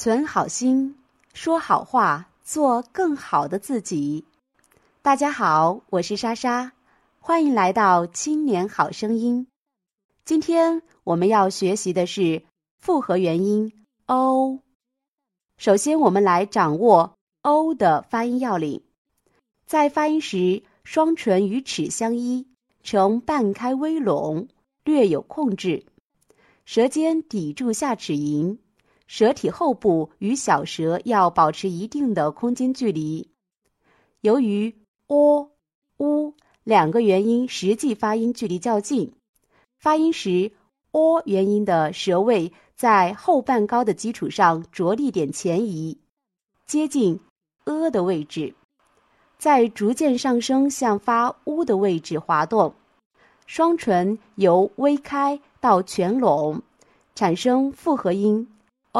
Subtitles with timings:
[0.00, 0.94] 存好心，
[1.34, 4.24] 说好话，做更好的自己。
[5.02, 6.70] 大家好，我是莎莎，
[7.18, 9.48] 欢迎来到青年好声音。
[10.24, 12.44] 今天我们要学习的是
[12.78, 13.72] 复合元音
[14.06, 14.60] o。
[15.56, 18.80] 首先，我们来掌握 o 的发音要领。
[19.66, 22.46] 在发音时，双唇与齿相依，
[22.84, 24.46] 呈半开微拢，
[24.84, 25.86] 略有控制，
[26.64, 28.58] 舌尖抵住下齿龈。
[29.08, 33.30] 舌体后部与小舌要保持一定的空间距离。
[34.20, 34.76] 由于
[35.06, 35.50] o、
[35.96, 39.14] u 两个元音实际发音距离较近，
[39.78, 40.52] 发音时
[40.90, 45.96] o 元音的舌位在后半高的基础上着力点前移，
[46.66, 47.18] 接近
[47.64, 48.54] a 的位置，
[49.38, 52.74] 在逐渐上升向发 u 的位置滑动，
[53.46, 56.60] 双唇由微开到全拢，
[57.14, 58.46] 产生复合音。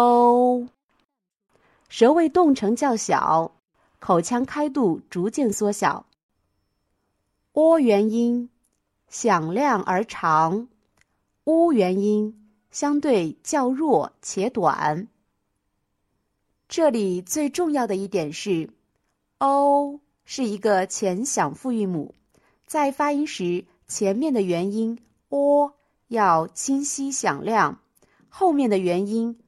[0.00, 0.68] o，
[1.88, 3.50] 舌位动程较小，
[3.98, 6.06] 口腔开度逐渐缩小。
[7.50, 8.48] o 元音
[9.08, 10.68] 响亮而长
[11.42, 15.08] ，u 元音相对较弱且短。
[16.68, 18.70] 这里最重要的一点是
[19.38, 22.14] ，o 是一个前响复韵母，
[22.66, 25.72] 在发音时，前面的元音 o
[26.06, 27.80] 要清晰响亮，
[28.28, 29.40] 后面的元音。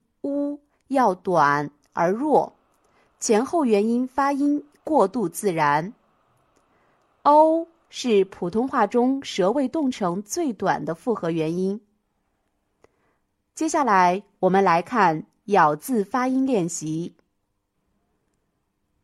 [0.91, 2.53] 要短而弱，
[3.21, 5.95] 前后元音发音过渡自然。
[7.23, 11.81] o 是普通话中舌位动程最短的复合元音。
[13.55, 17.15] 接下来我们来看咬字发音练习：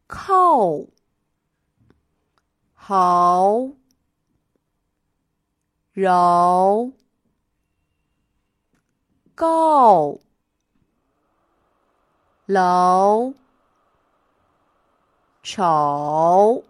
[0.09, 0.87] 靠、
[2.75, 3.69] 好、
[5.93, 6.91] 饶、
[9.37, 10.26] 告。
[12.47, 13.35] 楼，
[15.43, 16.63] 丑，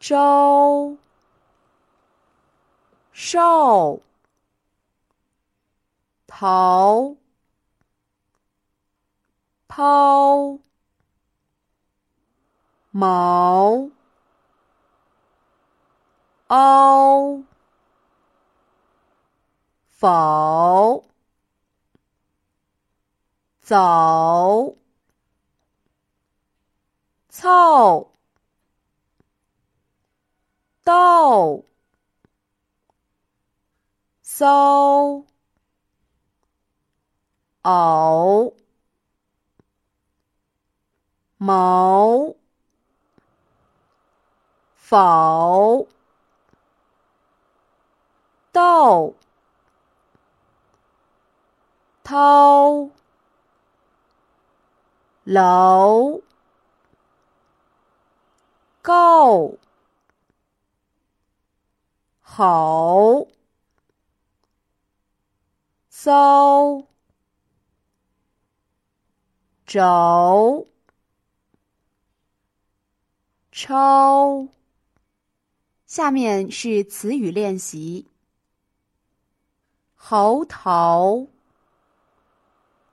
[0.00, 0.96] 周，
[3.12, 4.02] 寿，
[6.26, 7.16] 头，
[9.68, 10.58] 抛，
[12.90, 13.90] 毛，
[16.48, 17.42] 凹，
[19.88, 21.04] 否。
[23.66, 24.76] 走，
[27.28, 28.12] 凑，
[30.84, 31.64] 斗，
[34.22, 35.26] 搜，
[37.62, 38.54] 偶，
[41.38, 42.36] 谋，
[44.76, 45.88] 否，
[48.52, 49.16] 斗，
[52.04, 52.95] 偷。
[55.26, 56.22] 楼，
[58.80, 59.58] 够，
[62.20, 63.26] 好，
[65.88, 66.86] 搜，
[69.66, 70.68] 肘，
[73.50, 74.48] 抽。
[75.86, 78.06] 下面是词语练习：
[79.96, 81.26] 猴头，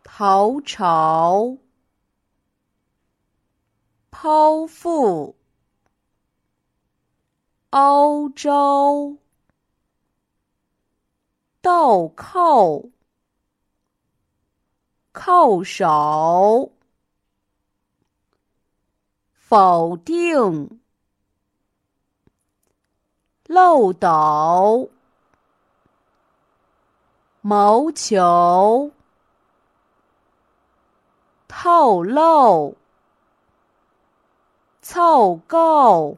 [0.03, 1.59] 头朝。
[4.13, 5.35] 剖腹，
[7.71, 9.17] 欧洲，
[11.61, 12.91] 豆蔻，
[15.11, 16.71] 叩首，
[19.33, 20.79] 否定，
[23.47, 24.91] 漏斗，
[27.41, 28.91] 谋求，
[31.47, 32.77] 透露。
[34.83, 36.17] 凑够，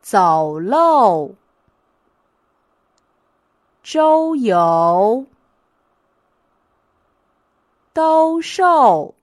[0.00, 1.34] 走漏，
[3.82, 5.26] 周游，
[7.92, 9.14] 兜售，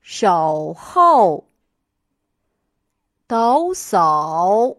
[0.00, 1.44] 守候，
[3.26, 4.78] 抖擞，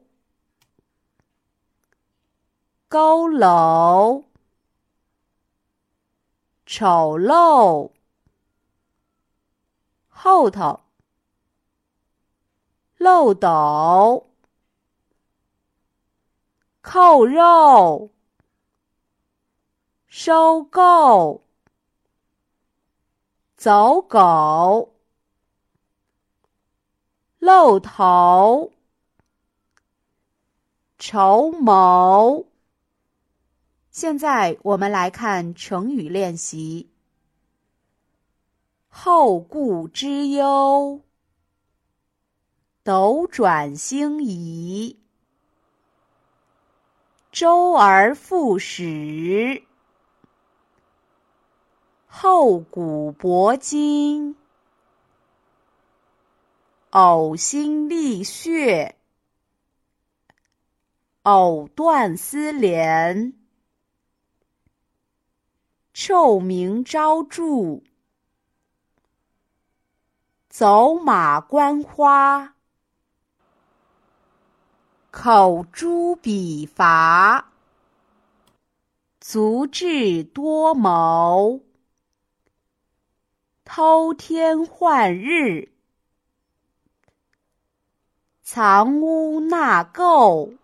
[2.89, 4.23] 佝偻，
[6.65, 7.91] 丑陋。
[10.21, 10.81] 后头，
[12.97, 14.29] 漏斗，
[16.81, 18.11] 扣肉，
[20.07, 21.41] 收购，
[23.55, 24.93] 走狗，
[27.37, 28.73] 露头，
[30.97, 32.45] 筹谋，
[33.89, 36.89] 现在我们来看成语练习。
[39.01, 41.01] 后顾之忧，
[42.83, 44.99] 斗转星移，
[47.31, 49.63] 周而复始，
[52.07, 54.35] 厚古薄今，
[56.91, 58.97] 呕心沥血，
[61.23, 63.31] 藕断丝连，
[65.93, 67.81] 臭名昭著。
[70.49, 72.55] 走马观花，
[75.11, 77.51] 口诛笔伐，
[79.19, 81.61] 足智多谋，
[83.63, 85.69] 偷天换日，
[88.41, 90.57] 藏污纳垢，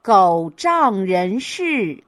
[0.00, 2.04] 狗仗人势，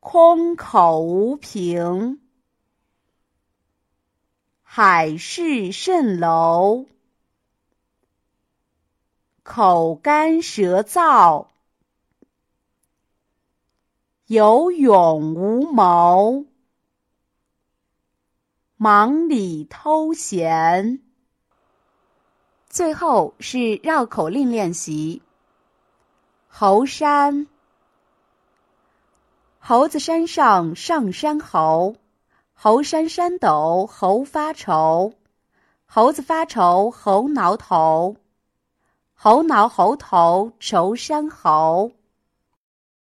[0.00, 2.20] 空口无凭。
[4.72, 6.86] 海市蜃楼，
[9.42, 11.48] 口干舌燥，
[14.26, 16.44] 有勇无谋，
[18.76, 21.00] 忙里偷闲。
[22.68, 25.20] 最后是绕口令练习。
[26.46, 27.48] 猴山，
[29.58, 31.96] 猴子山上上山猴。
[32.62, 35.14] 猴山山斗猴发愁，
[35.86, 38.16] 猴子发愁猴挠头，
[39.14, 41.90] 猴挠猴头愁山猴。